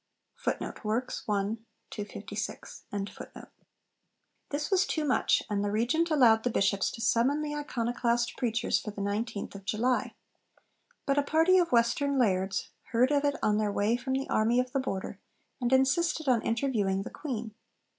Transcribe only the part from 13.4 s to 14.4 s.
on their way from the